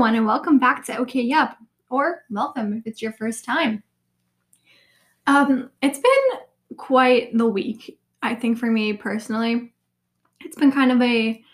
[0.00, 1.58] everyone, and welcome back to OK Yup,
[1.90, 3.82] or welcome if it's your first time.
[5.26, 9.74] Um, it's been quite the week, I think, for me personally.
[10.40, 11.44] It's been kind of a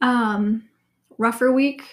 [0.00, 0.68] um,
[1.16, 1.84] rougher week,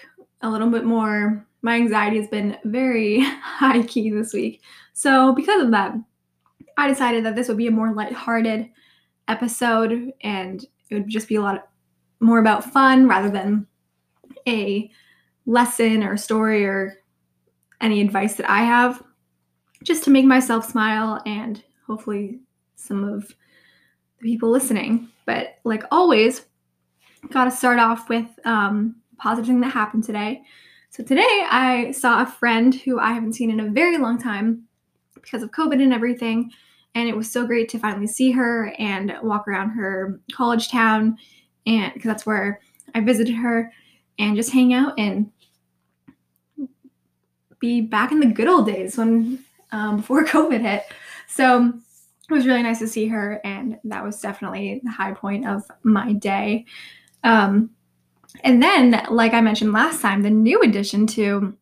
[0.41, 1.45] a little bit more.
[1.61, 4.63] My anxiety has been very high key this week.
[4.93, 5.93] So, because of that,
[6.75, 8.67] I decided that this would be a more lighthearted
[9.27, 11.69] episode and it would just be a lot
[12.19, 13.67] more about fun rather than
[14.47, 14.89] a
[15.51, 16.97] lesson or story or
[17.81, 19.03] any advice that I have,
[19.83, 22.39] just to make myself smile and hopefully
[22.75, 23.27] some of
[24.19, 25.09] the people listening.
[25.25, 26.45] But like always,
[27.29, 30.41] got to start off with um, positive thing that happened today.
[30.89, 34.63] So today I saw a friend who I haven't seen in a very long time
[35.13, 36.51] because of COVID and everything.
[36.95, 41.17] And it was so great to finally see her and walk around her college town
[41.65, 42.59] and because that's where
[42.93, 43.71] I visited her
[44.19, 45.31] and just hang out and
[47.61, 49.39] be back in the good old days when
[49.71, 50.83] um, before COVID hit.
[51.27, 51.71] So
[52.29, 55.63] it was really nice to see her, and that was definitely the high point of
[55.83, 56.65] my day.
[57.23, 57.69] Um,
[58.43, 61.55] and then, like I mentioned last time, the new addition to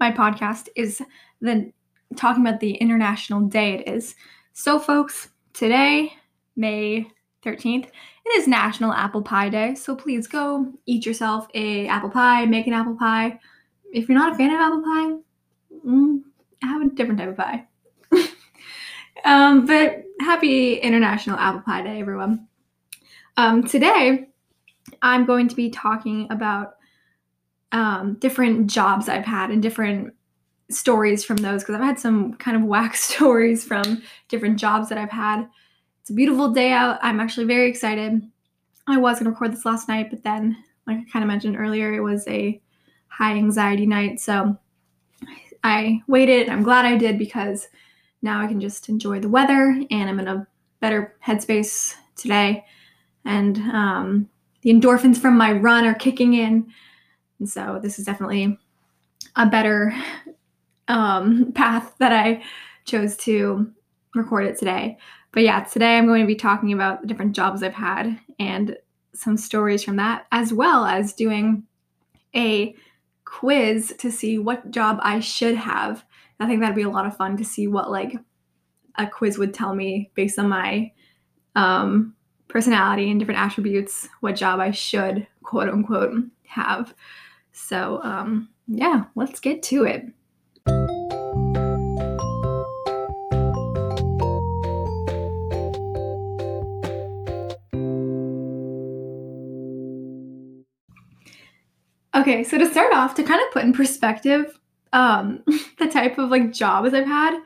[0.00, 1.02] my podcast is
[1.40, 1.72] the
[2.16, 4.14] talking about the international day it is.
[4.52, 6.12] So, folks, today,
[6.56, 7.08] May
[7.44, 12.44] 13th, it is National Apple Pie Day, so please go eat yourself a apple pie,
[12.46, 13.38] make an apple pie.
[13.92, 16.22] If you're not a fan of apple pie, mm,
[16.62, 17.66] have a different type of pie.
[19.24, 22.48] um, but happy International Apple Pie Day, everyone.
[23.36, 24.28] Um, today,
[25.02, 26.76] I'm going to be talking about
[27.72, 30.14] um, different jobs I've had and different
[30.70, 34.96] stories from those because I've had some kind of whack stories from different jobs that
[34.96, 35.46] I've had.
[36.00, 36.98] It's a beautiful day out.
[37.02, 38.22] I'm actually very excited.
[38.86, 41.56] I was going to record this last night, but then, like I kind of mentioned
[41.56, 42.60] earlier, it was a
[43.12, 44.20] high anxiety night.
[44.20, 44.56] So
[45.62, 46.48] I waited.
[46.48, 47.68] I'm glad I did because
[48.22, 50.46] now I can just enjoy the weather and I'm in a
[50.80, 52.64] better headspace today.
[53.24, 54.28] And um,
[54.62, 56.72] the endorphins from my run are kicking in.
[57.38, 58.58] And so this is definitely
[59.36, 59.94] a better
[60.88, 62.42] um, path that I
[62.84, 63.70] chose to
[64.14, 64.96] record it today.
[65.32, 68.76] But yeah, today I'm going to be talking about the different jobs I've had and
[69.14, 71.64] some stories from that, as well as doing
[72.34, 72.74] a
[73.32, 76.04] quiz to see what job I should have.
[76.38, 78.14] I think that'd be a lot of fun to see what like
[78.96, 80.92] a quiz would tell me based on my
[81.56, 82.14] um,
[82.48, 86.12] personality and different attributes, what job I should quote unquote
[86.46, 86.94] have.
[87.52, 91.01] So um, yeah, let's get to it.
[102.22, 104.56] Okay, so to start off, to kind of put in perspective
[104.92, 105.42] um,
[105.80, 107.36] the type of like jobs I've had,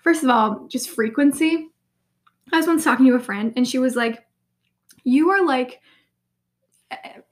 [0.00, 1.66] first of all, just frequency.
[2.52, 4.24] I was once talking to a friend and she was like,
[5.02, 5.80] You are like,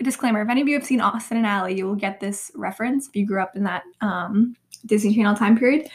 [0.03, 3.07] disclaimer if any of you have seen Austin and Ally, you will get this reference
[3.07, 5.89] if you grew up in that um, Disney Channel time period.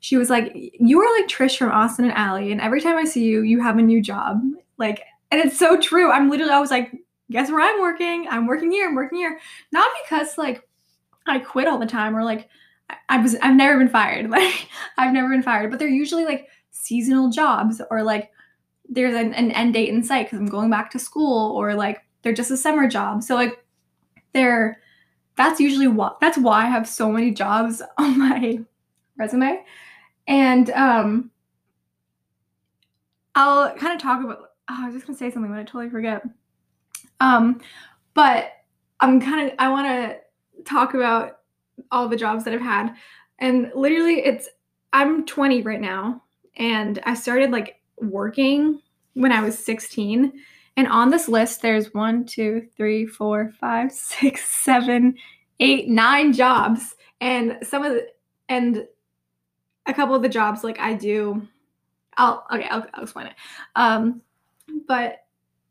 [0.00, 3.04] She was like, You are like Trish from Austin and Ally, and every time I
[3.04, 4.40] see you, you have a new job.
[4.78, 6.10] Like, and it's so true.
[6.10, 6.90] I'm literally, I was like,
[7.30, 8.26] guess where I'm working?
[8.28, 9.38] I'm working here, I'm working here.
[9.72, 10.66] Not because like
[11.26, 12.48] I quit all the time or like
[13.08, 14.30] I, was I've never been fired.
[14.30, 18.30] Like I've never been fired, but they're usually like seasonal jobs or like
[18.88, 22.02] there's an, an end date in sight because I'm going back to school or like
[22.22, 23.22] they're just a summer job.
[23.22, 23.64] So like
[24.32, 24.80] they're
[25.36, 28.60] that's usually what that's why I have so many jobs on my
[29.16, 29.62] resume.
[30.26, 31.30] And um
[33.34, 34.38] I'll kind of talk about
[34.70, 36.22] oh, I was just gonna say something but I totally forget.
[37.20, 37.60] Um,
[38.14, 38.52] but
[39.00, 41.38] I'm kind of I want to talk about
[41.90, 42.94] all the jobs that I've had,
[43.38, 44.48] and literally, it's
[44.92, 46.22] I'm 20 right now,
[46.56, 48.80] and I started like working
[49.14, 50.32] when I was 16.
[50.76, 55.16] And on this list, there's one, two, three, four, five, six, seven,
[55.60, 56.94] eight, nine jobs.
[57.20, 58.06] And some of the,
[58.48, 58.86] and
[59.86, 61.46] a couple of the jobs like I do,
[62.16, 63.34] I'll, okay, I'll, I'll explain it.
[63.74, 64.22] Um,
[64.86, 65.24] but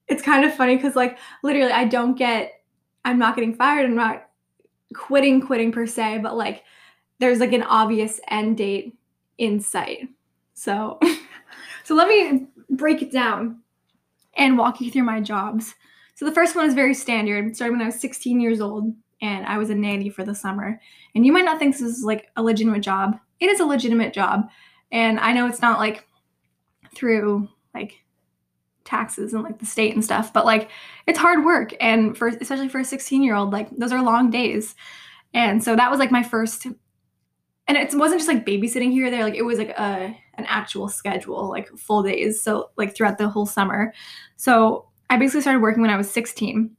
[0.07, 2.61] it's kind of funny because like literally I don't get
[3.05, 4.29] I'm not getting fired, I'm not
[4.93, 6.63] quitting quitting per se, but like
[7.19, 8.95] there's like an obvious end date
[9.37, 10.07] in sight.
[10.53, 10.99] So
[11.83, 13.59] so let me break it down
[14.35, 15.73] and walk you through my jobs.
[16.15, 17.55] So the first one is very standard.
[17.55, 20.79] Started when I was 16 years old and I was a nanny for the summer.
[21.15, 23.19] And you might not think this is like a legitimate job.
[23.39, 24.49] It is a legitimate job.
[24.91, 26.07] And I know it's not like
[26.95, 27.93] through like
[28.87, 30.69] taxes and like the state and stuff but like
[31.05, 34.31] it's hard work and for especially for a 16 year old like those are long
[34.31, 34.75] days
[35.33, 36.67] And so that was like my first
[37.67, 40.45] and it wasn't just like babysitting here or there, like it was like a an
[40.47, 42.41] actual schedule, like full days.
[42.41, 43.93] So like throughout the whole summer.
[44.37, 46.71] So I basically started working when I was 16.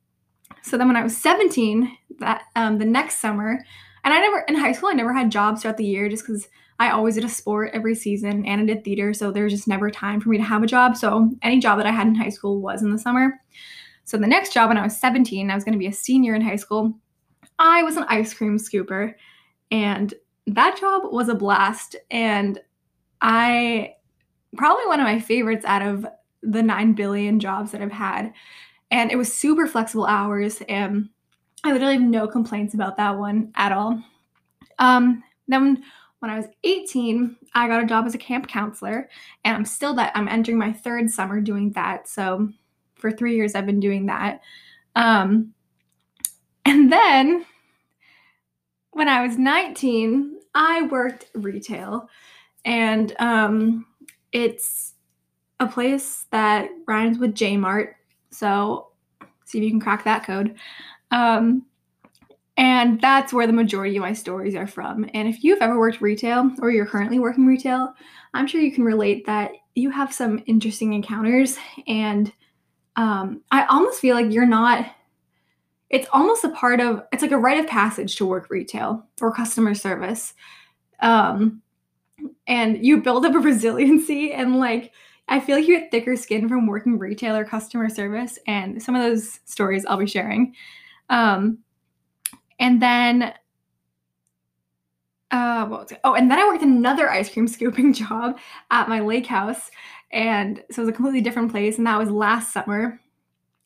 [0.62, 3.64] So then when I was 17, that um, the next summer,
[4.04, 6.48] and I never in high school I never had jobs throughout the year just because
[6.80, 9.66] I always did a sport every season and I did theater, so there was just
[9.66, 10.96] never time for me to have a job.
[10.96, 13.40] So any job that I had in high school was in the summer.
[14.04, 16.34] So the next job when I was 17, I was going to be a senior
[16.34, 16.94] in high school.
[17.58, 19.14] I was an ice cream scooper,
[19.70, 20.14] and
[20.46, 21.96] that job was a blast.
[22.10, 22.60] And
[23.20, 23.96] I
[24.56, 26.06] probably one of my favorites out of
[26.42, 28.32] the 9 billion jobs that I've had.
[28.90, 31.10] And it was super flexible hours, and
[31.64, 34.02] I literally have no complaints about that one at all.
[34.78, 35.82] Um, then
[36.20, 39.08] when I was 18, I got a job as a camp counselor,
[39.44, 42.08] and I'm still that I'm entering my third summer doing that.
[42.08, 42.48] So
[42.96, 44.40] for three years, I've been doing that.
[44.96, 45.54] Um,
[46.64, 47.46] and then
[48.90, 52.08] when I was 19, I worked retail,
[52.64, 53.86] and um,
[54.32, 54.94] it's
[55.60, 57.96] a place that rhymes with J Mart.
[58.30, 58.88] So
[59.44, 60.56] see if you can crack that code.
[61.10, 61.64] Um,
[62.58, 65.08] and that's where the majority of my stories are from.
[65.14, 67.94] And if you've ever worked retail or you're currently working retail,
[68.34, 71.56] I'm sure you can relate that you have some interesting encounters.
[71.86, 72.32] And
[72.96, 74.90] um, I almost feel like you're not,
[75.88, 79.32] it's almost a part of, it's like a rite of passage to work retail or
[79.32, 80.34] customer service.
[80.98, 81.62] Um,
[82.48, 84.90] and you build up a resiliency and like,
[85.28, 88.36] I feel like you get thicker skin from working retail or customer service.
[88.48, 90.56] And some of those stories I'll be sharing.
[91.08, 91.58] Um,
[92.58, 93.34] and then
[95.30, 98.38] uh oh and then i worked another ice cream scooping job
[98.70, 99.70] at my lake house.
[100.10, 101.76] And so it was a completely different place.
[101.76, 102.98] And that was last summer.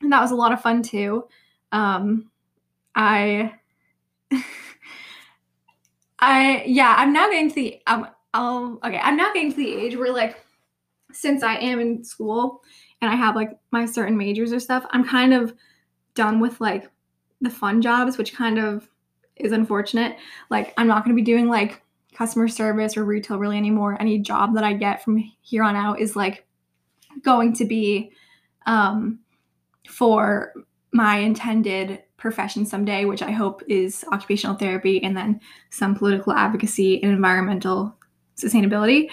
[0.00, 1.24] And that was a lot of fun too.
[1.70, 2.30] Um
[2.94, 3.52] i
[6.18, 9.74] i yeah i'm now getting to the um i'll okay i'm now getting to the
[9.74, 10.44] age where like
[11.12, 12.62] since i am in school
[13.00, 15.54] and i have like my certain majors or stuff i'm kind of
[16.14, 16.90] done with like
[17.42, 18.88] the fun jobs, which kind of
[19.36, 20.16] is unfortunate.
[20.50, 21.82] Like, I'm not going to be doing like
[22.14, 23.96] customer service or retail really anymore.
[24.00, 26.46] Any job that I get from here on out is like
[27.22, 28.12] going to be
[28.66, 29.18] um,
[29.88, 30.52] for
[30.92, 35.40] my intended profession someday, which I hope is occupational therapy and then
[35.70, 37.96] some political advocacy and environmental
[38.36, 39.10] sustainability.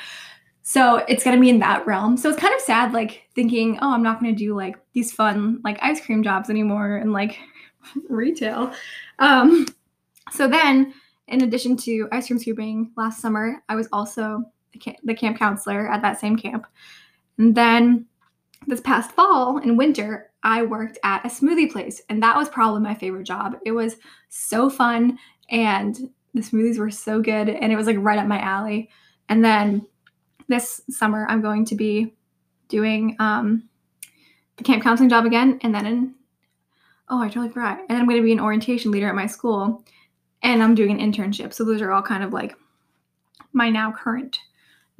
[0.61, 2.15] So it's going to be in that realm.
[2.17, 5.11] So it's kind of sad, like thinking, oh, I'm not going to do like these
[5.11, 7.39] fun, like ice cream jobs anymore and like
[8.09, 8.73] retail.
[9.19, 9.65] Um,
[10.31, 10.93] so then,
[11.27, 14.43] in addition to ice cream scooping last summer, I was also
[14.73, 16.65] the camp, the camp counselor at that same camp.
[17.37, 18.05] And then
[18.67, 22.81] this past fall and winter, I worked at a smoothie place, and that was probably
[22.81, 23.57] my favorite job.
[23.65, 23.97] It was
[24.29, 25.17] so fun,
[25.49, 25.95] and
[26.33, 28.89] the smoothies were so good, and it was like right up my alley.
[29.27, 29.85] And then
[30.47, 32.13] this summer, I'm going to be
[32.67, 33.67] doing um,
[34.57, 36.15] the camp counseling job again, and then in
[37.09, 37.79] oh, I totally forgot.
[37.89, 39.83] And I'm going to be an orientation leader at my school
[40.41, 41.53] and I'm doing an internship.
[41.53, 42.55] So those are all kind of like
[43.51, 44.39] my now current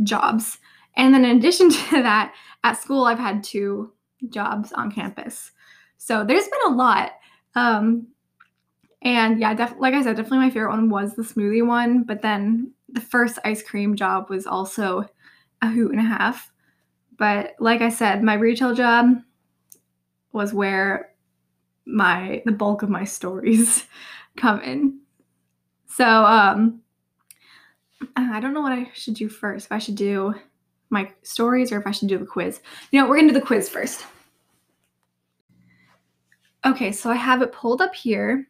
[0.04, 0.58] jobs.
[0.96, 3.94] And then in addition to that, at school, I've had two
[4.30, 5.52] jobs on campus.
[5.98, 7.12] So there's been a lot.
[7.56, 8.08] Um,
[9.02, 12.04] and yeah, def- like I said, definitely my favorite one was the smoothie one.
[12.04, 15.06] But then the first ice cream job was also
[15.62, 16.52] a hoot and a half.
[17.18, 19.08] But like I said, my retail job
[20.32, 21.09] was where
[21.92, 23.86] my the bulk of my stories
[24.38, 25.00] come in.
[25.88, 26.82] So um
[28.16, 29.66] I don't know what I should do first.
[29.66, 30.34] If I should do
[30.90, 32.62] my stories or if I should do the quiz.
[32.92, 34.06] You know, we're gonna do the quiz first.
[36.66, 38.48] Okay, so I have it pulled up here.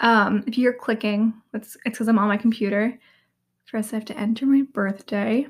[0.00, 2.98] Um, if you're clicking, it's because I'm on my computer.
[3.66, 5.46] First, I have to enter my birthday.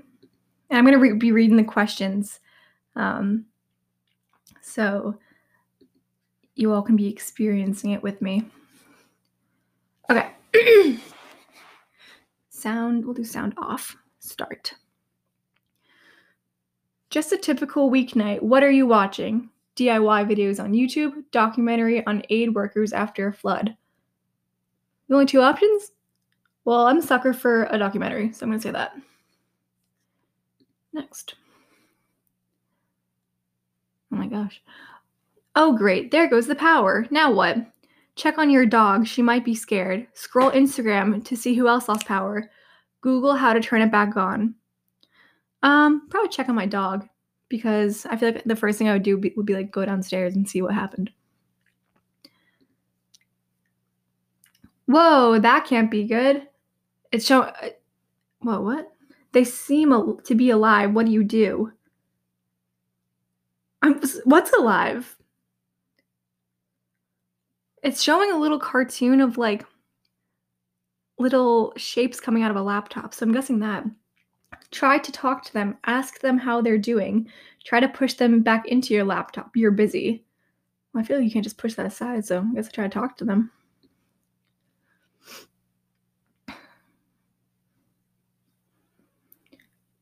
[0.68, 2.40] And I'm going to re- be reading the questions.
[2.96, 3.44] Um,
[4.62, 5.18] so
[6.56, 8.44] you all can be experiencing it with me.
[10.10, 10.30] Okay.
[12.48, 13.96] sound, we'll do sound off.
[14.18, 14.75] Start.
[17.10, 18.42] Just a typical weeknight.
[18.42, 19.50] What are you watching?
[19.76, 23.76] DIY videos on YouTube, documentary on aid workers after a flood.
[25.08, 25.92] The only two options?
[26.64, 28.96] Well, I'm a sucker for a documentary, so I'm going to say that.
[30.92, 31.34] Next.
[34.10, 34.62] Oh my gosh.
[35.56, 36.10] Oh, great.
[36.10, 37.06] There goes the power.
[37.10, 37.56] Now what?
[38.14, 39.06] Check on your dog.
[39.06, 40.06] She might be scared.
[40.12, 42.50] Scroll Instagram to see who else lost power.
[43.00, 44.54] Google how to turn it back on.
[45.62, 47.08] Um, probably check on my dog
[47.48, 49.84] because I feel like the first thing I would do be, would be like go
[49.84, 51.10] downstairs and see what happened.
[54.84, 56.46] Whoa, that can't be good.
[57.12, 57.50] It's showing.
[58.40, 58.62] What?
[58.62, 58.92] what?
[59.32, 60.92] They seem al- to be alive.
[60.92, 61.72] What do you do?
[63.82, 65.16] I'm, what's alive?
[67.87, 69.64] It's showing a little cartoon of like
[71.21, 73.14] little shapes coming out of a laptop.
[73.14, 73.85] So I'm guessing that.
[74.73, 77.28] Try to talk to them, ask them how they're doing.
[77.64, 79.52] Try to push them back into your laptop.
[79.55, 80.25] You're busy.
[80.93, 82.88] Well, I feel like you can't just push that aside, so I guess I try
[82.88, 83.52] to talk to them.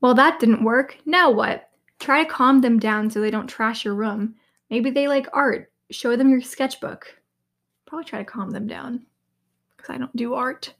[0.00, 0.96] Well, that didn't work.
[1.04, 1.68] Now what?
[2.00, 4.36] Try to calm them down so they don't trash your room.
[4.70, 5.70] Maybe they like art.
[5.90, 7.14] Show them your sketchbook.
[7.94, 9.06] Probably try to calm them down
[9.76, 10.74] because I don't do art.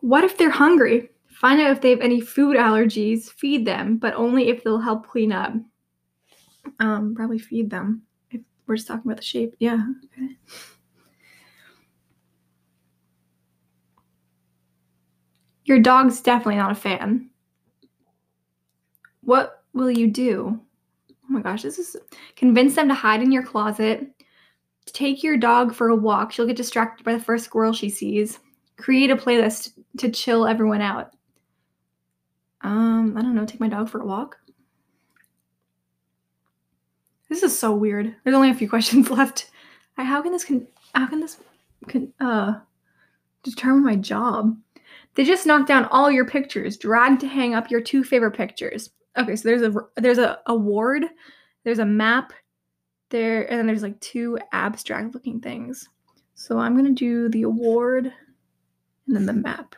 [0.00, 1.10] What if they're hungry?
[1.26, 5.06] Find out if they have any food allergies, feed them, but only if they'll help
[5.06, 5.52] clean up.
[6.80, 8.00] Um, probably feed them.
[8.30, 9.56] If we're just talking about the shape.
[9.58, 9.84] Yeah.
[10.06, 10.38] Okay.
[15.66, 17.28] Your dog's definitely not a fan.
[19.20, 20.58] What will you do?
[21.10, 21.94] Oh my gosh, this is
[22.36, 24.14] convince them to hide in your closet.
[24.92, 26.32] Take your dog for a walk.
[26.32, 28.38] She'll get distracted by the first squirrel she sees.
[28.76, 31.12] Create a playlist to chill everyone out.
[32.62, 34.36] Um, I don't know, take my dog for a walk.
[37.28, 38.14] This is so weird.
[38.24, 39.50] There's only a few questions left.
[39.96, 41.38] How can this con- how can this
[41.88, 42.54] con- uh
[43.42, 44.56] determine my job?
[45.14, 48.90] They just knocked down all your pictures, dragged to hang up your two favorite pictures.
[49.16, 51.06] Okay, so there's a there's a award,
[51.64, 52.32] there's a map,
[53.10, 55.88] there, and then there's like two abstract looking things.
[56.34, 58.12] So I'm gonna do the award
[59.06, 59.74] and then the map.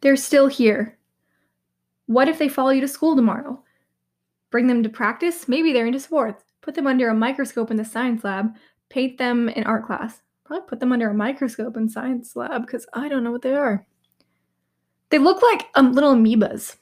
[0.00, 0.98] They're still here.
[2.06, 3.62] What if they follow you to school tomorrow?
[4.50, 5.48] Bring them to practice?
[5.48, 6.44] Maybe they're into sports.
[6.60, 8.54] Put them under a microscope in the science lab.
[8.90, 10.20] Paint them in art class.
[10.44, 13.54] Probably put them under a microscope in science lab because I don't know what they
[13.54, 13.86] are.
[15.14, 16.74] They look like um, little amoebas.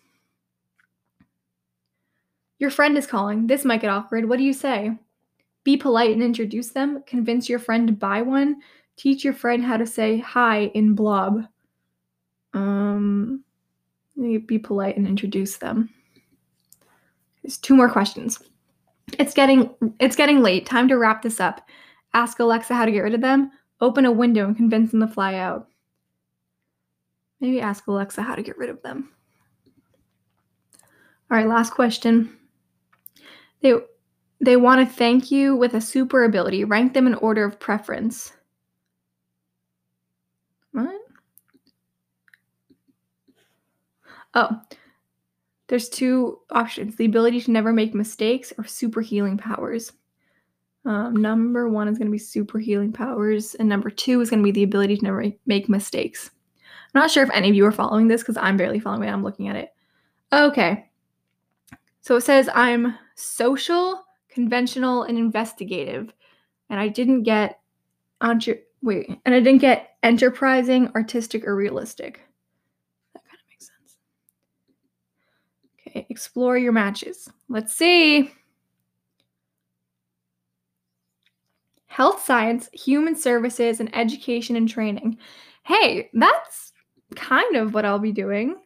[2.59, 3.47] Your friend is calling.
[3.47, 4.27] This might get awkward.
[4.27, 4.99] What do you say?
[5.65, 7.03] Be polite and introduce them.
[7.07, 8.63] Convince your friend to buy one.
[8.97, 11.45] Teach your friend how to say hi in blob.
[12.55, 13.45] Um,
[14.17, 15.91] be polite and introduce them.
[17.43, 18.43] There's two more questions.
[19.19, 20.65] It's getting it's getting late.
[20.65, 21.69] Time to wrap this up.
[22.15, 23.51] Ask Alexa how to get rid of them.
[23.83, 25.69] Open a window and convince them to fly out.
[27.43, 29.11] Maybe ask Alexa how to get rid of them.
[31.29, 32.39] All right, last question.
[33.63, 33.75] They
[34.41, 36.63] they want to thank you with a super ability.
[36.63, 38.33] Rank them in order of preference.
[40.71, 41.01] What?
[44.35, 44.61] Oh,
[45.67, 49.91] there's two options the ability to never make mistakes or super healing powers.
[50.85, 54.43] Um, number one is going to be super healing powers, and number two is going
[54.43, 56.31] to be the ability to never make mistakes.
[56.95, 59.13] I'm not sure if any of you are following this because I'm barely following it.
[59.13, 59.71] I'm looking at it.
[60.33, 60.91] Okay.
[62.03, 66.13] So it says I'm social, conventional, and investigative.
[66.69, 67.61] And I didn't get
[68.21, 72.21] entre- wait, and I didn't get enterprising, artistic, or realistic.
[73.15, 73.97] That kind of makes sense.
[75.87, 77.29] Okay, explore your matches.
[77.49, 78.33] Let's see.
[81.87, 85.19] Health science, human services, and education and training.
[85.63, 86.72] Hey, that's
[87.13, 88.57] kind of what I'll be doing.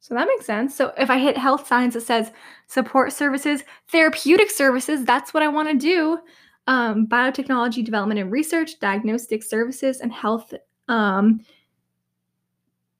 [0.00, 0.74] So that makes sense.
[0.74, 2.32] So if I hit health science, it says
[2.66, 5.04] support services, therapeutic services.
[5.04, 6.18] That's what I want to do.
[6.66, 10.54] Um, biotechnology development and research, diagnostic services, and health
[10.88, 11.40] um,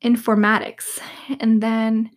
[0.03, 0.99] informatics.
[1.41, 2.11] And then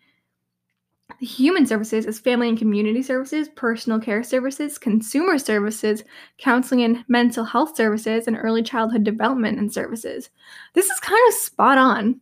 [1.21, 6.03] human services is family and community services, personal care services, consumer services,
[6.39, 10.29] counseling and mental health services, and early childhood development and services.
[10.73, 12.19] This is kind of spot on.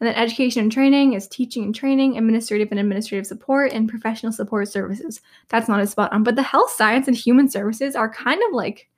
[0.00, 4.32] And then education and training is teaching and training, administrative and administrative support, and professional
[4.32, 5.20] support services.
[5.48, 6.22] That's not as spot on.
[6.22, 8.90] But the health science and human services are kind of like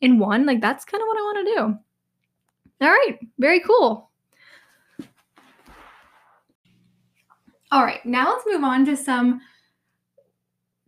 [0.00, 0.46] in one.
[0.46, 2.86] Like that's kind of what I want to do.
[2.86, 4.05] All right, very cool.
[7.72, 9.40] All right, now let's move on to some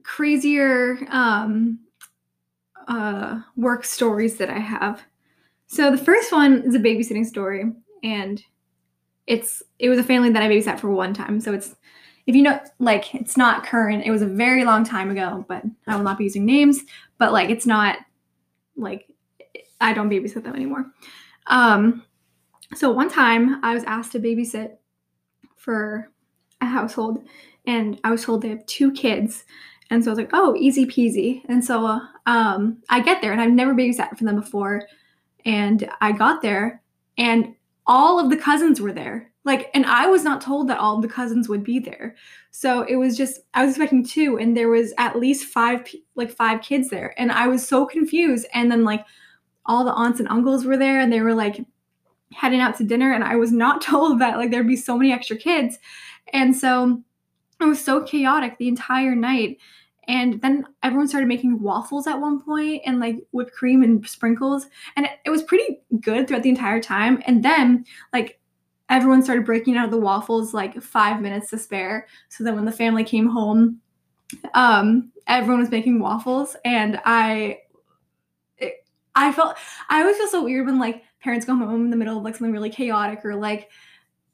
[0.05, 1.81] crazier um,
[2.87, 5.03] uh, work stories that I have.
[5.67, 7.65] So the first one is a babysitting story,
[8.03, 8.43] and
[9.27, 11.41] it's it was a family that I babysat for one time.
[11.41, 11.75] So it's
[12.27, 14.05] if you know like it's not current.
[14.05, 16.81] It was a very long time ago, but I will not be using names.
[17.19, 17.99] But like it's not
[18.77, 19.07] like
[19.81, 20.87] I don't babysit them anymore.
[21.49, 22.05] Um,
[22.75, 24.77] so one time I was asked to babysit
[25.57, 26.11] for
[26.61, 27.25] a household
[27.69, 29.45] and I was told they have two kids.
[29.91, 31.43] And so I was like, oh, easy peasy.
[31.49, 34.83] And so um, I get there, and I've never babysat for them before.
[35.45, 36.83] And I got there,
[37.17, 37.55] and
[37.87, 39.31] all of the cousins were there.
[39.45, 42.17] Like, and I was not told that all of the cousins would be there.
[42.51, 45.87] So it was just, I was expecting two, and there was at least five,
[46.17, 47.15] like five kids there.
[47.19, 48.47] And I was so confused.
[48.53, 49.05] And then, like,
[49.67, 51.61] all the aunts and uncles were there, and they were like
[52.33, 53.13] heading out to dinner.
[53.13, 55.79] And I was not told that, like, there'd be so many extra kids.
[56.33, 57.03] And so
[57.61, 59.59] it was so chaotic the entire night.
[60.07, 64.67] And then everyone started making waffles at one point and like whipped cream and sprinkles.
[64.97, 67.23] And it, was pretty good throughout the entire time.
[67.27, 68.41] And then, like,
[68.89, 72.07] everyone started breaking out the waffles like five minutes to spare.
[72.31, 73.81] So then when the family came home,
[74.55, 76.57] um, everyone was making waffles.
[76.65, 77.59] And I,
[78.57, 79.57] it, I felt,
[79.91, 82.35] I always feel so weird when like parents go home in the middle of like
[82.35, 83.69] something really chaotic or like,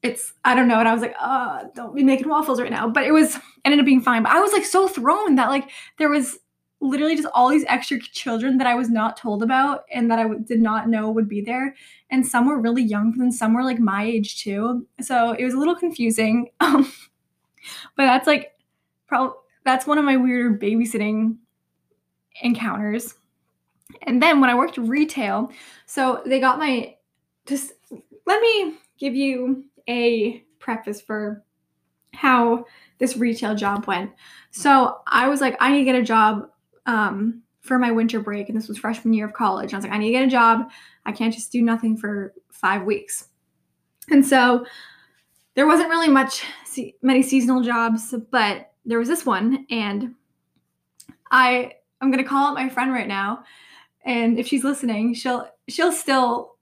[0.05, 0.79] it's I don't know.
[0.79, 2.89] And I was like, uh, don't be making waffles right now.
[2.89, 4.23] But it was ended up being fine.
[4.23, 6.39] But I was like so thrown that like there was
[6.81, 10.25] literally just all these extra children that I was not told about and that I
[10.25, 11.75] w- did not know would be there.
[12.11, 14.87] And some were really young, and some were like my age too.
[15.01, 16.51] So it was a little confusing.
[16.61, 16.93] Um,
[17.97, 18.53] but that's like
[19.07, 21.37] probably that's one of my weirder babysitting
[22.43, 23.15] encounters.
[24.03, 25.51] And then when I worked retail,
[25.87, 26.95] so they got my
[27.47, 27.73] just
[28.27, 31.43] let me give you a preface for
[32.13, 32.65] how
[32.99, 34.11] this retail job went.
[34.51, 36.49] So I was like, I need to get a job
[36.87, 39.67] um, for my winter break, and this was freshman year of college.
[39.67, 40.71] And I was like, I need to get a job.
[41.07, 43.29] I can't just do nothing for five weeks.
[44.11, 44.65] And so
[45.55, 46.45] there wasn't really much
[47.03, 50.15] many seasonal jobs, but there was this one, and
[51.31, 53.45] I I'm gonna call up my friend right now,
[54.05, 56.54] and if she's listening, she'll she'll still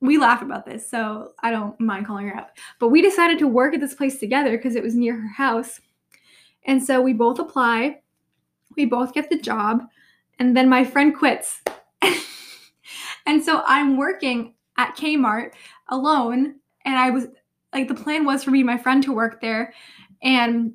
[0.00, 2.50] we laugh about this, so I don't mind calling her out.
[2.78, 5.80] But we decided to work at this place together because it was near her house.
[6.66, 8.00] And so we both apply,
[8.76, 9.82] we both get the job,
[10.38, 11.62] and then my friend quits.
[13.26, 15.52] and so I'm working at Kmart
[15.88, 17.26] alone, and I was
[17.72, 19.72] like the plan was for me and my friend to work there
[20.22, 20.72] and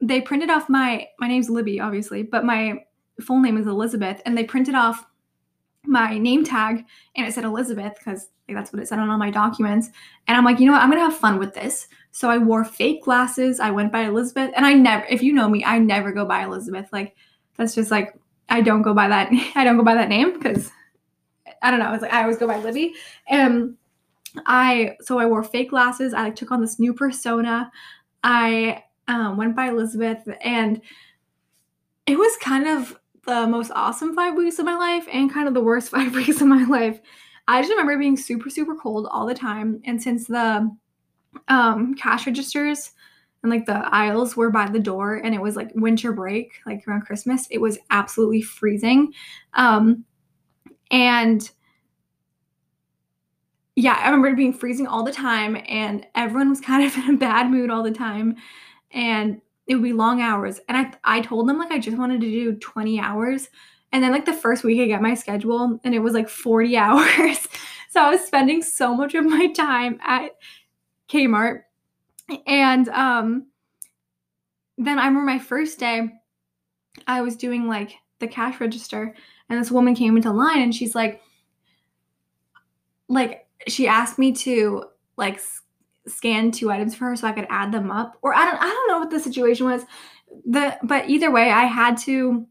[0.00, 2.84] they printed off my my name's Libby obviously, but my
[3.20, 5.06] full name is Elizabeth and they printed off
[5.84, 6.84] my name tag
[7.16, 9.90] and it said Elizabeth because like that's what it said on all my documents.
[10.26, 10.82] And I'm like, you know what?
[10.82, 11.88] I'm gonna have fun with this.
[12.12, 13.60] So I wore fake glasses.
[13.60, 16.44] I went by Elizabeth, and I never, if you know me, I never go by
[16.44, 16.88] Elizabeth.
[16.92, 17.16] Like
[17.56, 18.14] that's just like
[18.48, 19.30] I don't go by that.
[19.54, 20.70] I don't go by that name because
[21.62, 21.86] I don't know.
[21.86, 22.94] I was like I always go by Libby.
[23.28, 23.76] And
[24.46, 26.14] I so I wore fake glasses.
[26.14, 27.70] I like took on this new persona.
[28.22, 30.80] I um, went by Elizabeth, and
[32.06, 35.54] it was kind of the most awesome five weeks of my life and kind of
[35.54, 37.00] the worst five weeks of my life.
[37.48, 39.80] I just remember being super, super cold all the time.
[39.84, 40.74] And since the
[41.48, 42.92] um, cash registers
[43.42, 46.86] and like the aisles were by the door and it was like winter break, like
[46.86, 49.12] around Christmas, it was absolutely freezing.
[49.54, 50.04] Um,
[50.90, 51.50] and
[53.74, 57.18] yeah, I remember being freezing all the time and everyone was kind of in a
[57.18, 58.36] bad mood all the time.
[58.92, 60.60] And it would be long hours.
[60.68, 63.48] And I I told them like I just wanted to do 20 hours.
[63.92, 66.76] And then like the first week I get my schedule and it was like 40
[66.78, 67.46] hours.
[67.90, 70.32] so I was spending so much of my time at
[71.08, 71.62] Kmart.
[72.46, 73.46] And um
[74.78, 76.08] then I remember my first day
[77.06, 79.14] I was doing like the cash register
[79.48, 81.20] and this woman came into line and she's like
[83.08, 84.84] like she asked me to
[85.16, 85.40] like
[86.06, 88.16] scan two items for her so I could add them up.
[88.22, 89.84] Or I don't I don't know what the situation was.
[90.46, 92.46] The but either way, I had to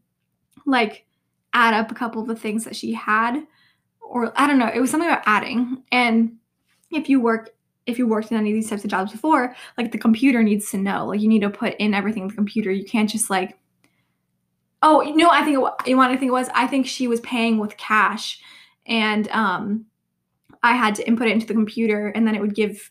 [0.66, 1.06] like
[1.52, 3.46] add up a couple of the things that she had.
[4.00, 5.82] Or I don't know, it was something about adding.
[5.90, 6.36] And
[6.90, 7.50] if you work
[7.84, 10.70] if you worked in any of these types of jobs before, like the computer needs
[10.70, 11.06] to know.
[11.06, 12.70] Like you need to put in everything in the computer.
[12.70, 13.58] You can't just like
[14.84, 17.20] Oh, no, I think it, you want to think it was I think she was
[17.20, 18.40] paying with cash
[18.86, 19.86] and um
[20.62, 22.90] I had to input it into the computer and then it would give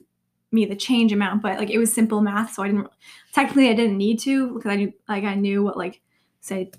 [0.51, 2.87] me the change amount, but like it was simple math, so I didn't
[3.31, 6.01] technically I didn't need to because I knew like I knew what like
[6.41, 6.71] say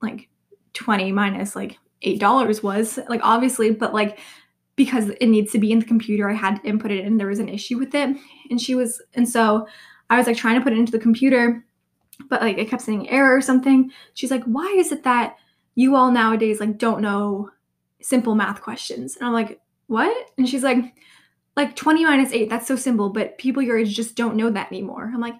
[0.00, 0.28] like
[0.74, 4.18] 20 minus like eight dollars was like obviously, but like
[4.76, 7.28] because it needs to be in the computer, I had to input it and there
[7.28, 8.16] was an issue with it.
[8.50, 9.66] And she was and so
[10.10, 11.64] I was like trying to put it into the computer,
[12.28, 13.90] but like it kept saying error or something.
[14.14, 15.36] She's like, why is it that
[15.74, 17.50] you all nowadays like don't know
[18.00, 19.16] simple math questions?
[19.16, 20.30] And I'm like, what?
[20.38, 20.94] And she's like,
[21.56, 24.70] like 20 minus 8 that's so simple but people your age just don't know that
[24.70, 25.10] anymore.
[25.12, 25.36] I'm like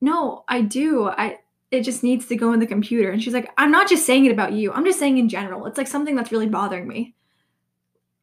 [0.00, 1.08] no i do.
[1.08, 1.38] I
[1.70, 3.10] it just needs to go in the computer.
[3.10, 4.72] And she's like i'm not just saying it about you.
[4.72, 5.66] I'm just saying in general.
[5.66, 7.14] It's like something that's really bothering me.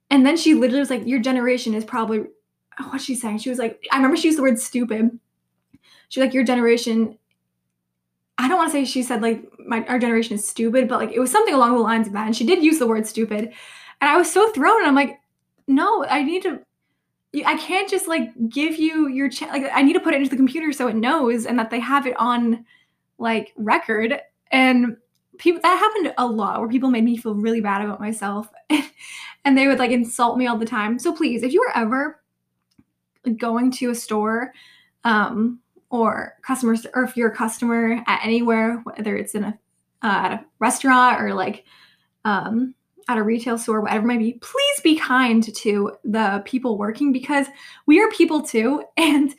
[0.09, 3.39] And then she literally was like your generation is probably—what she saying?
[3.39, 5.19] She was like i remember she used the word stupid.
[6.09, 7.17] She's like your generation
[8.37, 11.11] I don't want to say she said like my our generation is stupid, but like
[11.11, 12.25] it was something along the lines of that.
[12.25, 13.53] And she did use the word stupid.
[14.01, 14.79] And I was so thrown.
[14.79, 15.19] And I'm like,
[15.67, 16.59] no, I need to
[17.33, 20.29] I can't just like give you your ch- like I need to put it into
[20.29, 22.65] the computer so it knows and that they have it on
[23.17, 24.19] like record
[24.51, 24.97] and
[25.37, 28.49] people that happened a lot where people made me feel really bad about myself
[29.45, 30.99] and they would like insult me all the time.
[30.99, 32.21] So please, if you are ever
[33.37, 34.51] going to a store
[35.03, 39.59] um or customers or if you're a customer at anywhere whether it's in a
[40.03, 41.63] uh, at a restaurant or like
[42.25, 42.73] um
[43.11, 47.11] at a retail store, whatever it might be, please be kind to the people working
[47.11, 47.47] because
[47.85, 48.83] we are people too.
[48.97, 49.35] And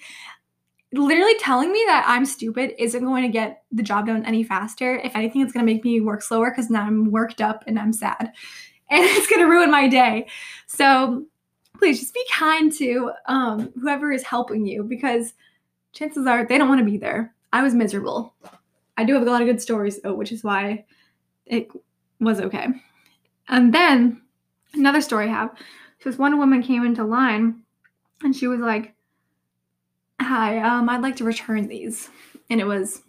[0.94, 4.96] literally telling me that I'm stupid isn't going to get the job done any faster.
[4.96, 7.78] If anything, it's going to make me work slower because now I'm worked up and
[7.78, 8.32] I'm sad.
[8.90, 10.26] And it's going to ruin my day.
[10.66, 11.24] So
[11.78, 15.32] please just be kind to um, whoever is helping you because
[15.92, 17.34] chances are they don't want to be there.
[17.54, 18.34] I was miserable.
[18.98, 20.84] I do have a lot of good stories, though, which is why
[21.46, 21.68] it
[22.20, 22.66] was okay.
[23.48, 24.22] And then
[24.74, 25.50] another story I have.
[26.00, 27.62] So this one woman came into line
[28.22, 28.94] and she was like,
[30.20, 32.08] Hi, um, I'd like to return these.
[32.50, 33.02] And it was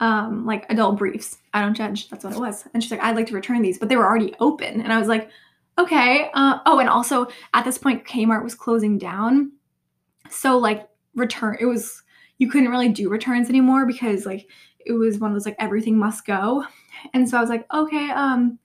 [0.00, 1.38] um like adult briefs.
[1.52, 2.08] I don't judge.
[2.08, 2.64] That's what it was.
[2.74, 4.80] And she's like, I'd like to return these, but they were already open.
[4.80, 5.30] And I was like,
[5.78, 6.30] okay.
[6.34, 9.52] Uh, oh, and also at this point, Kmart was closing down.
[10.30, 12.02] So like return, it was
[12.38, 14.48] you couldn't really do returns anymore because like
[14.84, 16.64] it was one of those like everything must go.
[17.12, 18.58] And so I was like, okay, um,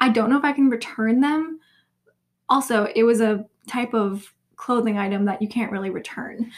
[0.00, 1.60] I don't know if I can return them.
[2.48, 6.50] Also, it was a type of clothing item that you can't really return.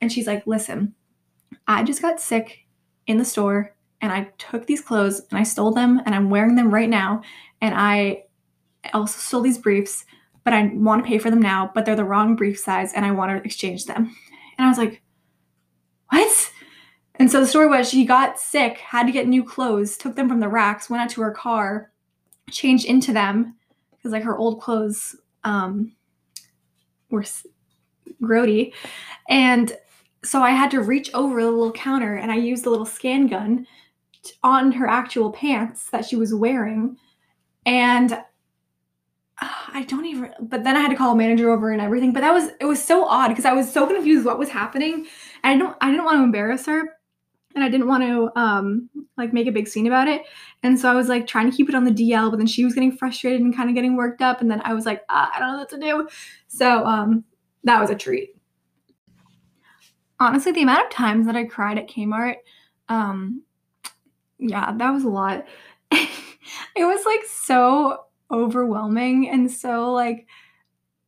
[0.00, 0.94] And she's like, listen,
[1.66, 2.66] I just got sick
[3.06, 6.56] in the store and I took these clothes and I stole them and I'm wearing
[6.56, 7.22] them right now.
[7.60, 8.24] And I
[8.92, 10.04] also stole these briefs,
[10.44, 13.04] but I want to pay for them now, but they're the wrong brief size and
[13.04, 14.14] I want to exchange them.
[14.58, 15.02] And I was like,
[16.10, 16.52] what?
[17.16, 20.28] And so the story was she got sick, had to get new clothes, took them
[20.28, 21.90] from the racks, went out to her car,
[22.50, 23.56] changed into them
[23.90, 25.92] because like her old clothes um,
[27.10, 27.24] were
[28.22, 28.72] grody,
[29.28, 29.76] and
[30.22, 33.26] so I had to reach over the little counter and I used the little scan
[33.26, 33.66] gun
[34.42, 36.96] on her actual pants that she was wearing,
[37.66, 38.22] and
[39.40, 40.32] I don't even.
[40.40, 42.12] But then I had to call a manager over and everything.
[42.12, 45.06] But that was it was so odd because I was so confused what was happening,
[45.42, 46.96] and I don't I didn't want to embarrass her
[47.54, 50.22] and I didn't want to um like make a big scene about it.
[50.62, 52.64] And so I was like trying to keep it on the DL, but then she
[52.64, 54.40] was getting frustrated and kind of getting worked up.
[54.40, 56.08] And then I was like, ah, I don't know what to do.
[56.48, 57.24] So um
[57.64, 58.36] that was a treat.
[60.20, 62.36] Honestly, the amount of times that I cried at Kmart,
[62.88, 63.42] um,
[64.38, 65.44] yeah, that was a lot.
[65.90, 70.26] it was like so overwhelming and so like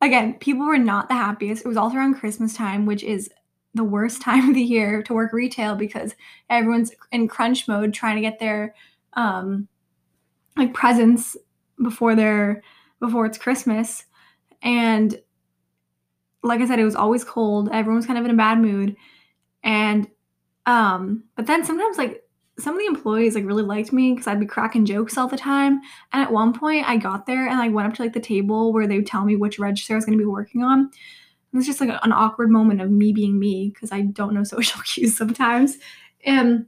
[0.00, 1.64] again, people were not the happiest.
[1.64, 3.30] It was all around Christmas time, which is
[3.76, 6.14] the worst time of the year to work retail because
[6.50, 8.74] everyone's in crunch mode trying to get their
[9.14, 9.68] um
[10.56, 11.36] like presents
[11.82, 12.62] before their
[13.00, 14.04] before it's Christmas.
[14.62, 15.20] And
[16.42, 17.68] like I said, it was always cold.
[17.72, 18.96] Everyone was kind of in a bad mood.
[19.62, 20.08] And
[20.64, 22.22] um, but then sometimes like
[22.58, 25.36] some of the employees like really liked me because I'd be cracking jokes all the
[25.36, 25.80] time.
[26.12, 28.72] And at one point I got there and I went up to like the table
[28.72, 30.90] where they would tell me which register I was gonna be working on.
[31.56, 34.44] It was just like an awkward moment of me being me because I don't know
[34.44, 35.78] social cues sometimes.
[36.22, 36.66] And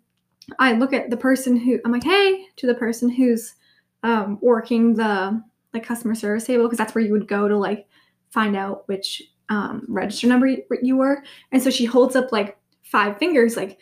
[0.58, 3.54] I look at the person who I'm like, hey, to the person who's
[4.02, 5.42] um, working the
[5.74, 7.86] like customer service table because that's where you would go to like
[8.30, 11.22] find out which um, register number you were.
[11.52, 13.78] And so she holds up like five fingers, like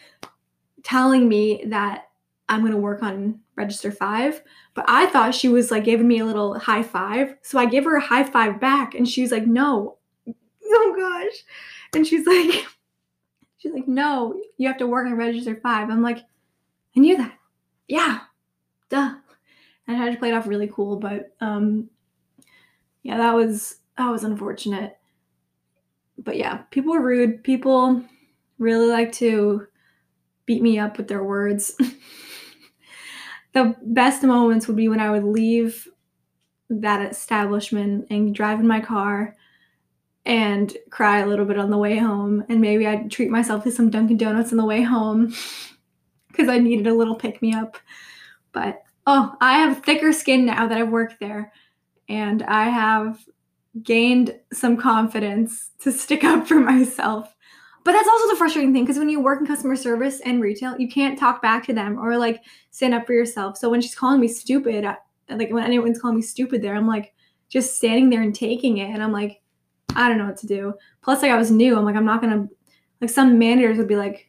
[0.82, 2.08] telling me that
[2.48, 4.42] I'm gonna work on register five.
[4.74, 7.36] But I thought she was like giving me a little high five.
[7.42, 9.98] So I gave her a high five back and she's like, no,
[10.72, 11.44] oh gosh.
[11.94, 12.66] And she's like,
[13.59, 15.90] she's like, no, you have to work on register five.
[15.90, 16.18] I'm like,
[16.96, 17.35] I knew that.
[17.88, 18.20] Yeah,
[18.88, 19.14] duh.
[19.87, 21.88] And I had to play it off really cool, but um,
[23.02, 24.98] yeah, that was that was unfortunate.
[26.18, 27.44] But yeah, people were rude.
[27.44, 28.02] People
[28.59, 29.66] really like to
[30.46, 31.76] beat me up with their words.
[33.52, 35.88] the best moments would be when I would leave
[36.68, 39.37] that establishment and drive in my car
[40.26, 42.44] and cry a little bit on the way home.
[42.48, 45.32] And maybe I'd treat myself to some Dunkin' Donuts on the way home
[46.28, 47.78] because I needed a little pick me up.
[48.52, 51.52] But oh, I have thicker skin now that I've worked there.
[52.08, 53.24] And I have
[53.82, 57.32] gained some confidence to stick up for myself.
[57.84, 60.76] But that's also the frustrating thing because when you work in customer service and retail,
[60.76, 63.56] you can't talk back to them or like stand up for yourself.
[63.56, 64.84] So when she's calling me stupid,
[65.28, 67.14] like when anyone's calling me stupid there, I'm like
[67.48, 68.90] just standing there and taking it.
[68.90, 69.40] And I'm like,
[69.96, 70.74] I don't know what to do.
[71.02, 71.76] Plus, like I was new.
[71.76, 72.48] I'm like, I'm not gonna
[73.00, 74.28] like some managers would be like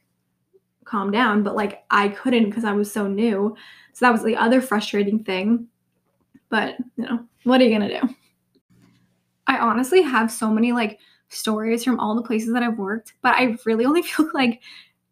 [0.85, 3.55] calm down, but like I couldn't because I was so new.
[3.93, 5.67] So that was the other frustrating thing.
[6.49, 8.15] But, you know, what are you to do?
[9.47, 10.99] I honestly have so many like
[11.29, 14.61] stories from all the places that I've worked, but I really only feel like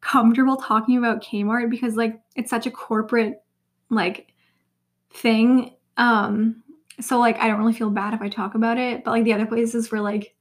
[0.01, 3.41] comfortable talking about Kmart because like it's such a corporate
[3.89, 4.27] like
[5.11, 5.75] thing.
[5.97, 6.63] Um
[7.01, 9.33] so like I don't really feel bad if I talk about it, but like the
[9.33, 10.34] other places were like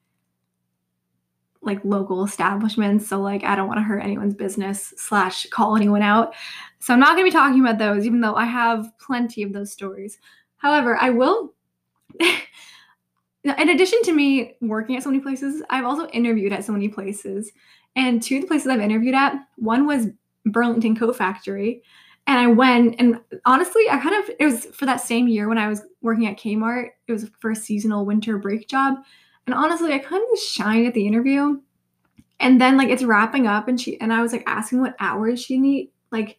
[1.64, 6.02] like local establishments, so like I don't want to hurt anyone's business slash call anyone
[6.02, 6.34] out.
[6.78, 9.72] So I'm not gonna be talking about those, even though I have plenty of those
[9.72, 10.18] stories.
[10.56, 11.54] However, I will
[13.44, 16.88] in addition to me working at so many places, I've also interviewed at so many
[16.88, 17.52] places.
[17.96, 20.08] And two of the places I've interviewed at, one was
[20.46, 21.82] Burlington Coat Factory.
[22.26, 25.58] And I went, and honestly, I kind of, it was for that same year when
[25.58, 26.88] I was working at Kmart.
[27.06, 28.96] It was a seasonal winter break job.
[29.46, 31.60] And honestly, I kind of shined at the interview.
[32.40, 35.40] And then, like, it's wrapping up, and she, and I was like asking what hours
[35.42, 36.38] she need, like,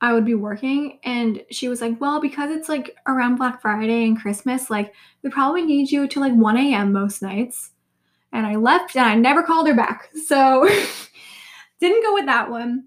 [0.00, 1.00] I would be working.
[1.04, 5.30] And she was like, Well, because it's like around Black Friday and Christmas, like, we
[5.30, 6.92] probably need you to like 1 a.m.
[6.92, 7.70] most nights.
[8.32, 10.10] And I left and I never called her back.
[10.26, 10.68] So
[11.80, 12.84] didn't go with that one.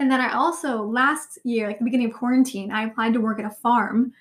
[0.00, 3.38] And then I also, last year, like the beginning of quarantine, I applied to work
[3.38, 4.12] at a farm.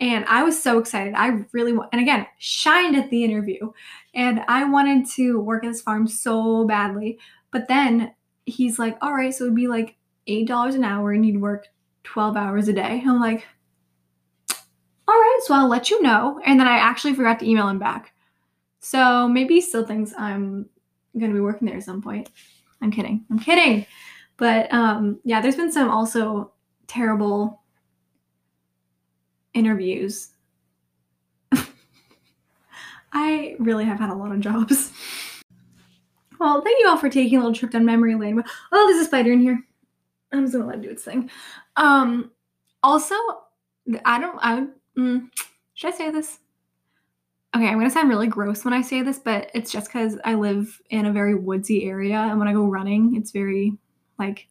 [0.00, 1.14] And I was so excited.
[1.16, 3.72] I really want, and again, shined at the interview.
[4.14, 7.18] And I wanted to work at this farm so badly.
[7.50, 8.14] But then
[8.46, 9.96] he's like, all right, so it'd be like
[10.28, 11.66] $8 an hour and you'd work
[12.04, 13.02] 12 hours a day.
[13.04, 13.46] I'm like,
[15.08, 16.40] all right, so I'll let you know.
[16.44, 18.12] And then I actually forgot to email him back.
[18.80, 20.68] So maybe he still thinks I'm
[21.18, 22.30] going to be working there at some point.
[22.80, 23.24] I'm kidding.
[23.30, 23.86] I'm kidding.
[24.36, 26.52] But um, yeah, there's been some also
[26.86, 27.62] terrible
[29.54, 30.28] interviews.
[33.12, 34.92] I really have had a lot of jobs.
[36.38, 38.42] Well, thank you all for taking a little trip down memory lane.
[38.72, 39.60] Oh, there's a spider in here.
[40.32, 41.30] I'm just gonna let it do its thing.
[41.76, 42.30] Um,
[42.82, 43.14] also,
[44.04, 44.38] I don't.
[44.40, 45.28] I mm,
[45.74, 46.38] should I say this?
[47.56, 50.34] Okay, I'm gonna sound really gross when I say this, but it's just because I
[50.34, 53.72] live in a very woodsy area, and when I go running, it's very
[54.18, 54.46] like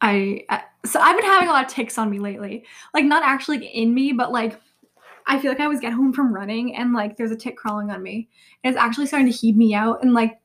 [0.00, 0.44] I.
[0.48, 2.64] I so I've been having a lot of ticks on me lately.
[2.92, 4.60] Like not actually in me, but like
[5.26, 7.90] I feel like I always get home from running and like there's a tick crawling
[7.90, 8.28] on me.
[8.62, 10.02] And it's actually starting to heat me out.
[10.02, 10.40] And like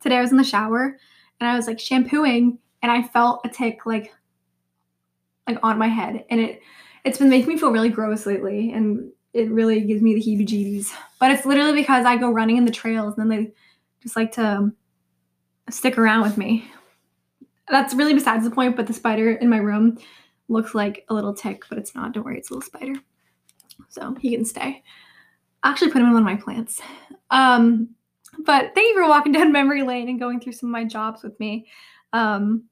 [0.00, 0.98] today I was in the shower
[1.40, 4.12] and I was like shampooing and I felt a tick like
[5.48, 6.60] like on my head and it
[7.04, 10.46] it's been making me feel really gross lately and it really gives me the heebie
[10.46, 10.92] jeebies.
[11.18, 13.52] But it's literally because I go running in the trails and then they
[14.02, 14.70] just like to
[15.70, 16.70] stick around with me.
[17.68, 19.98] That's really besides the point, but the spider in my room
[20.48, 22.12] looks like a little tick, but it's not.
[22.12, 22.94] Don't worry, it's a little spider.
[23.88, 24.82] So he can stay.
[25.62, 26.80] I actually put him in one of my plants.
[27.30, 27.90] Um,
[28.40, 31.22] but thank you for walking down memory lane and going through some of my jobs
[31.22, 31.66] with me.
[32.12, 32.64] Um,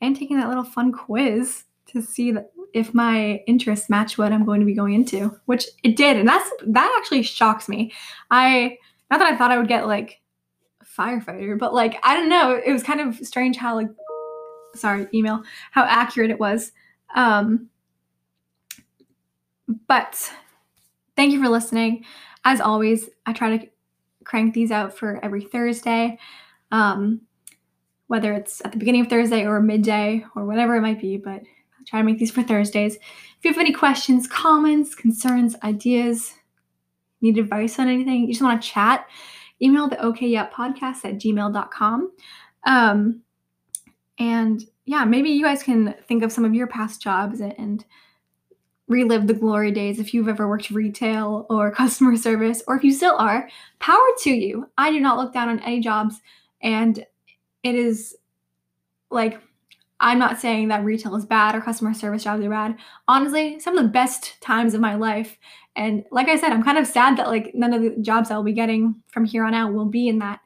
[0.00, 4.44] and taking that little fun quiz to see that if my interests match what I'm
[4.44, 7.92] going to be going into, which it did, and that's that actually shocks me.
[8.30, 8.78] I
[9.10, 10.20] not that I thought I would get like
[10.84, 13.90] firefighter, but like I don't know, it was kind of strange how like
[14.74, 16.72] sorry email how accurate it was.
[17.14, 17.68] Um,
[19.86, 20.32] but
[21.16, 22.04] thank you for listening.
[22.44, 23.66] As always, I try to
[24.24, 26.18] crank these out for every Thursday.
[26.70, 27.22] Um,
[28.12, 31.40] whether it's at the beginning of Thursday or midday or whatever it might be, but
[31.40, 32.96] I try to make these for Thursdays.
[32.96, 36.34] If you have any questions, comments, concerns, ideas,
[37.22, 39.08] need advice on anything, you just want to chat,
[39.62, 42.12] email the okay yep podcast at gmail.com.
[42.66, 43.22] Um,
[44.22, 47.84] and yeah, maybe you guys can think of some of your past jobs and
[48.86, 52.92] relive the glory days if you've ever worked retail or customer service, or if you
[52.92, 53.48] still are,
[53.80, 54.70] power to you.
[54.78, 56.20] I do not look down on any jobs
[56.62, 57.04] and
[57.64, 58.16] it is
[59.10, 59.40] like
[59.98, 62.76] I'm not saying that retail is bad or customer service jobs are bad.
[63.08, 65.36] Honestly, some of the best times of my life.
[65.74, 68.44] And like I said, I'm kind of sad that like none of the jobs I'll
[68.44, 70.40] be getting from here on out will be in that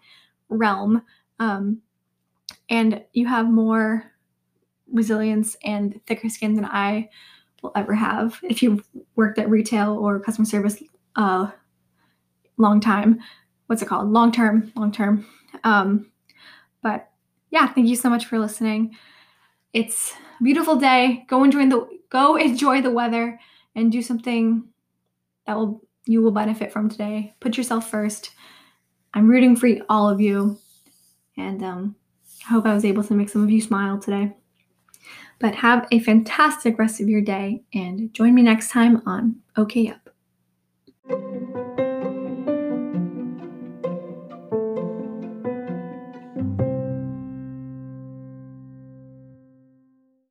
[0.48, 1.02] realm.
[1.38, 1.82] Um,
[2.68, 4.12] and you have more
[4.92, 7.08] resilience and thicker skin than I
[7.62, 10.82] will ever have if you've worked at retail or customer service
[11.16, 11.50] uh
[12.58, 13.20] long time.
[13.66, 14.10] What's it called?
[14.10, 15.26] Long term, long term.
[15.64, 16.10] Um,
[16.82, 17.10] but
[17.50, 18.96] yeah, thank you so much for listening.
[19.72, 21.24] It's a beautiful day.
[21.28, 23.38] Go enjoy the go enjoy the weather
[23.74, 24.64] and do something
[25.46, 27.34] that will you will benefit from today.
[27.40, 28.30] Put yourself first.
[29.14, 30.58] I'm rooting for all of you.
[31.36, 31.96] And um,
[32.46, 34.32] I hope I was able to make some of you smile today.
[35.38, 39.80] But have a fantastic rest of your day and join me next time on OK
[39.80, 40.10] Yup.